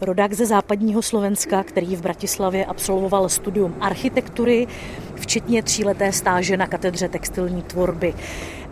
[0.00, 4.66] rodák ze západního Slovenska, který v Bratislavě absolvoval studium architektury,
[5.14, 8.14] včetně tříleté stáže na katedře textilní tvorby.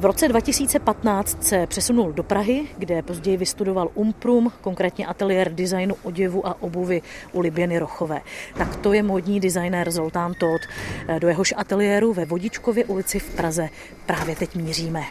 [0.01, 6.47] V roce 2015 se přesunul do Prahy, kde později vystudoval Umprum, konkrétně ateliér designu oděvu
[6.47, 7.03] a obuvy
[7.33, 8.21] u Liběny Rochové.
[8.59, 10.63] Tak to je módní designér Zoltán Todt.
[11.19, 13.69] Do jehož ateliéru ve Vodičkově ulici v Praze
[14.07, 15.03] právě teď míříme.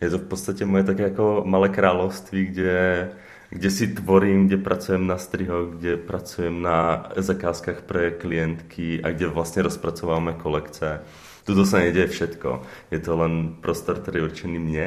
[0.00, 3.10] Je to v podstatě moje také jako malé království, kde,
[3.50, 9.26] kde si tvorím, kde pracujem na strihoch, kde pracujem na zakázkách pre klientky a kde
[9.26, 11.00] vlastně rozpracováme kolekce.
[11.44, 12.62] Tuto sa nedeje všetko.
[12.94, 14.86] Je to len prostor, ktorý je určený mne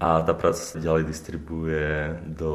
[0.00, 2.52] a ta práce sa ďalej distribuje do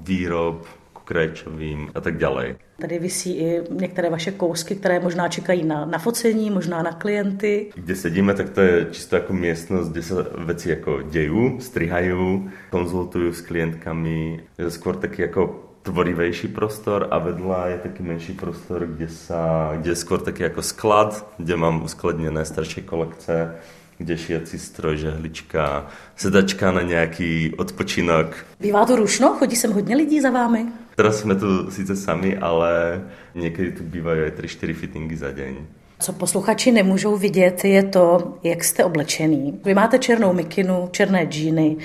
[0.00, 0.64] výrob,
[1.06, 2.54] krajčovým a tak ďalej.
[2.80, 7.72] Tady vysí i některé vaše kousky, které možná čekají na, na focení, možná na klienty.
[7.74, 13.32] Kde sedíme, tak to je čisto jako místnost, kde se věci jako dějí, strihají, konzultují
[13.34, 14.40] s klientkami.
[14.58, 19.72] Je to skôr taky jako tvorivejší prostor a vedľa je taký menší prostor, kde, sa,
[19.78, 23.54] kde je skôr taký ako sklad, kde mám uskladnené staršie kolekce,
[23.98, 28.36] kde šiací stroj, žehlička, sedačka na nějaký odpočinok.
[28.60, 29.38] Bývá to rušno?
[29.38, 30.66] Chodí sem hodně lidí za vámi?
[30.96, 33.02] Teraz jsme tu sice sami, ale
[33.34, 35.54] někdy tu bývají aj 3-4 fittingy za deň.
[36.00, 39.60] Co posluchači nemůžou vidět, je to, jak jste oblečený.
[39.64, 41.76] Vy máte černou mikinu, černé džíny,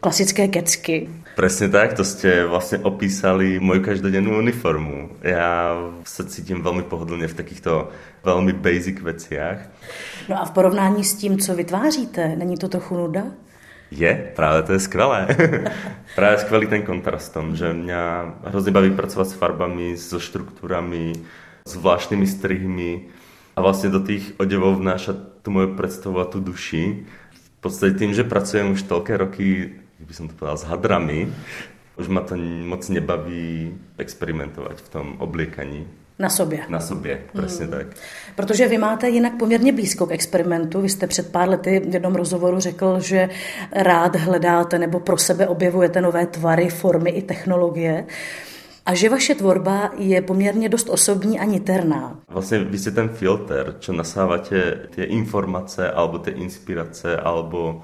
[0.00, 1.08] klasické kecky.
[1.36, 5.14] Presne tak, to ste vlastne opísali moju každodennú uniformu.
[5.22, 7.88] Ja sa cítim veľmi pohodlne v takýchto
[8.26, 9.70] veľmi basic veciach.
[10.28, 13.24] No a v porovnání s tím, co vytváříte, není to trochu nuda?
[13.90, 15.26] Je, právě to je skvelé.
[16.14, 17.96] právě skvelý ten kontrast tom, že mě
[18.44, 21.12] hrozně baví pracovat s farbami, so štruktúrami,
[21.68, 23.02] zvláštnymi strihmi
[23.56, 27.06] a vlastně do tých oděvov vnášať tu moju predstavu a tu duši.
[27.32, 31.28] V podstate tým, že pracujem už toľké roky by som to povedal, s hadrami.
[32.00, 35.86] Už ma to moc nebaví experimentovat v tom obliekaní.
[36.20, 36.60] Na sobě.
[36.68, 37.74] Na sobě, přesně hmm.
[37.74, 37.86] tak.
[38.36, 40.80] Protože vy máte jinak poměrně blízko k experimentu.
[40.80, 43.28] Vy jste před pár lety v jednom rozhovoru řekl, že
[43.72, 48.06] rád hledáte nebo pro sebe objevujete nové tvary, formy i technologie.
[48.86, 52.18] A že vaše tvorba je poměrně dost osobní a niterná.
[52.28, 57.80] Vlastně vy jste ten filter, čo nasáváte ty informace, alebo ty inspirace, alebo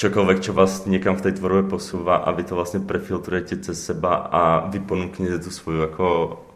[0.00, 4.14] čokoľvek, čo vás někam v té tvorbe posúva a vy to vlastně prefiltrujete cez seba
[4.32, 6.06] a vy ponúknete tu svoju jako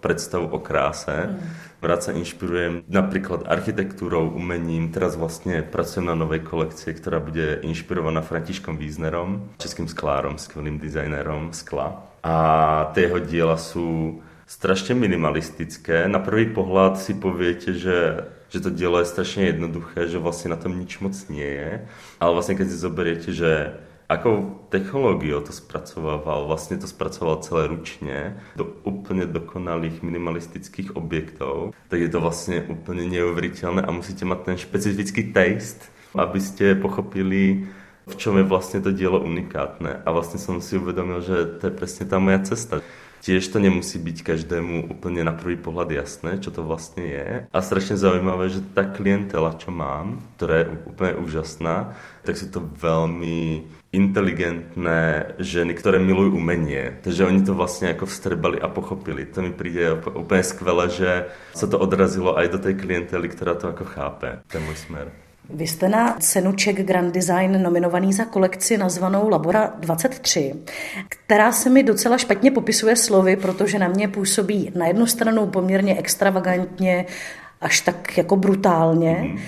[0.00, 1.28] predstavu o kráse.
[1.28, 1.40] Mm.
[1.84, 4.88] Rád sa inšpirujem napríklad architektúrou, umením.
[4.88, 11.52] Teraz vlastne pracujem na novej kolekcii, ktorá bude inšpirovaná Františkom Wiesnerom, českým sklárom, skvelým dizajnérom
[11.52, 12.08] skla.
[12.24, 12.34] A
[12.96, 14.16] tie jeho diela sú
[14.48, 16.08] strašně minimalistické.
[16.08, 20.56] Na prvý pohled si poviete, že že to dielo je strašně jednoduché, že vlastně na
[20.56, 21.86] tom nič moc nie je.
[22.20, 23.74] Ale vlastně keď si zoberiete, že
[24.08, 32.00] akou technologiou to spracovával, vlastně to spracoval celé ručně do úplně dokonalých minimalistických objektov, tak
[32.00, 37.66] je to vlastně úplně neuvěřitelné a musíte mít ten specifický taste, abyste pochopili,
[38.06, 40.02] v čom je vlastně to dielo unikátné.
[40.06, 42.80] A vlastně jsem si uvědomil, že to je přesně ta moja cesta.
[43.24, 47.28] Tiež to nemusí byť každému úplne na prvý pohľad jasné, čo to vlastne je.
[47.48, 52.60] A strašne zaujímavé, že tá klientela, čo mám, ktorá je úplne úžasná, tak sú to
[52.60, 53.64] veľmi
[53.96, 57.00] inteligentné ženy, ktoré milujú umenie.
[57.00, 59.24] Takže oni to vlastně jako vstrebali a pochopili.
[59.24, 61.24] To mi přijde úplně skvěle, že
[61.54, 65.12] se to odrazilo aj do té klientely, která to jako chápe, ten můj směr.
[65.50, 70.54] Vy jste na cenu Czech Grand Design nominovaný za kolekci nazvanou Labora 23,
[71.08, 75.98] která se mi docela špatně popisuje slovy, protože na mě působí na jednu stranu poměrně
[75.98, 77.06] extravagantně,
[77.60, 79.38] až tak jako brutálně, mm.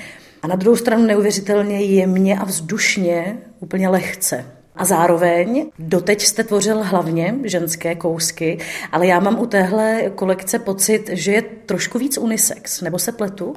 [0.42, 4.44] a na druhou stranu neuvěřitelně jemně a vzdušně, úplně lehce.
[4.76, 8.58] A zároveň doteď jste tvořil hlavně ženské kousky,
[8.92, 13.56] ale já mám u téhle kolekce pocit, že je trošku víc unisex, nebo se pletu?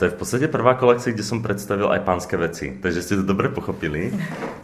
[0.00, 3.22] To je v podstatě prvá kolekce, kde jsem představil aj pánské věci, takže jste to
[3.22, 4.12] dobře pochopili.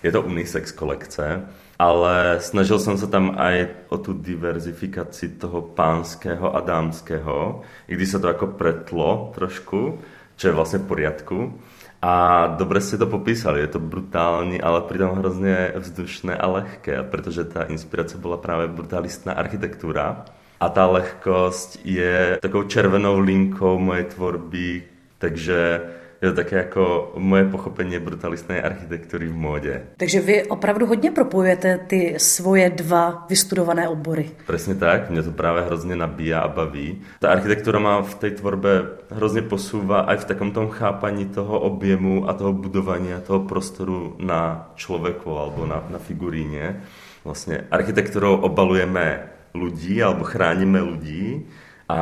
[0.02, 1.42] Je to unisex kolekce,
[1.78, 8.08] ale snažil jsem se tam aj o tu diverzifikaci toho pánského a dámského, i když
[8.08, 9.98] se to jako pretlo trošku,
[10.36, 11.60] čo je vlastně v poriadku.
[12.02, 17.44] A dobře si to popísali, je to brutální, ale přitom hrozně vzdušné a lehké, protože
[17.44, 20.24] ta inspirace byla právě brutalistná architektura.
[20.60, 24.82] A ta lehkost je takovou červenou linkou mojej tvorby,
[25.18, 25.80] takže
[26.22, 29.82] je to také jako moje pochopení brutalistné architektury v módě.
[29.96, 34.30] Takže vy opravdu hodně propojujete ty svoje dva vystudované obory.
[34.46, 37.02] Přesně tak, mě to právě hrozně nabíja a baví.
[37.20, 42.28] Ta architektura má v té tvorbe hrozně posúva aj v takom tom chápaní toho objemu
[42.28, 46.80] a toho budování a toho prostoru na člověku alebo na, na figuríně
[47.26, 51.42] Vlastně architekturou obalujeme ľudí alebo chránime ľudí
[51.88, 52.00] a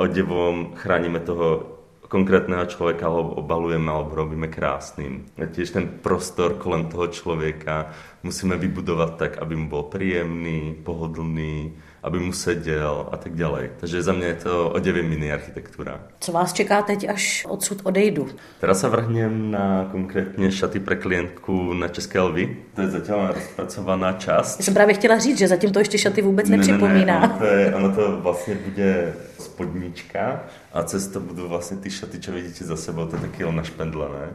[0.00, 1.73] odevom chránime toho
[2.08, 5.26] konkrétneho člověka obalujeme alebo robíme krásným.
[5.42, 7.86] A tiež ten prostor kolem toho člověka
[8.22, 11.72] musíme vybudovat tak, aby mu byl příjemný, pohodlný,
[12.02, 13.70] aby mu seděl a tak dále.
[13.80, 16.00] Takže za mě je to oděvě mini architektura.
[16.20, 18.28] Co vás čeká teď, až odsud odejdu?
[18.60, 22.56] Teraz se vrhnem na konkrétně šaty pro klientku na České lvy.
[22.74, 24.58] To je zatím rozpracovaná část.
[24.58, 27.20] Já jsem právě chtěla říct, že zatím to ještě šaty vůbec ne, nepřipomíná.
[27.20, 30.40] Ne, ne, ono, to je, ono to vlastně bude spodnička
[30.72, 34.28] a cez to budou vlastně ty šaty, co vidíte za sebou, to je taky našpendlené.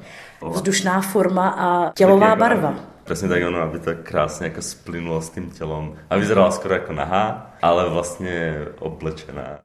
[0.52, 2.76] Vzdušná forma a tělová tak barva.
[3.04, 5.96] Přesně tak ono, aby to krásně jako splynulo s tím tělom.
[6.10, 9.58] A vyzerala skoro jako nahá, ale vlastně oblečená.